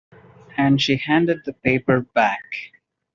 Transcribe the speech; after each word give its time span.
And 0.57 0.81
she 0.81 0.95
handed 0.97 1.45
the 1.45 1.53
paper 1.53 1.99
back. 2.01 2.71